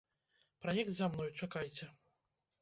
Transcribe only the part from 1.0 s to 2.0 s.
за мной, чакайце.